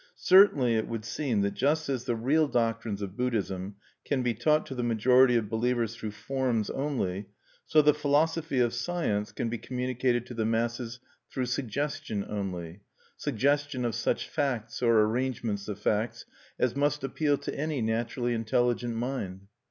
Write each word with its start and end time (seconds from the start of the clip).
Certainly 0.15 0.77
it 0.77 0.87
would 0.87 1.05
seem 1.05 1.41
that 1.41 1.53
just 1.53 1.87
as 1.87 2.05
the 2.05 2.15
real 2.15 2.47
doctrines 2.47 3.03
of 3.03 3.15
Buddhism 3.15 3.75
can 4.03 4.23
be 4.23 4.33
taught 4.33 4.65
to 4.65 4.73
the 4.73 4.81
majority 4.81 5.35
of 5.35 5.47
believers 5.47 5.95
through 5.95 6.09
forms 6.09 6.71
only, 6.71 7.27
so 7.67 7.83
the 7.83 7.93
philosophy 7.93 8.59
of 8.59 8.73
science 8.73 9.31
can 9.31 9.47
be 9.47 9.59
communicated 9.59 10.25
to 10.25 10.33
the 10.33 10.43
masses 10.43 10.99
through 11.29 11.45
suggestion 11.45 12.25
only, 12.27 12.81
suggestion 13.15 13.85
of 13.85 13.93
such 13.93 14.27
facts, 14.27 14.81
or 14.81 15.01
arrangements 15.01 15.67
of 15.67 15.77
fact, 15.77 16.25
as 16.57 16.75
must 16.75 17.03
appeal 17.03 17.37
to 17.37 17.53
any 17.55 17.79
naturally 17.79 18.33
intelligent 18.33 18.95
mind. 18.95 19.41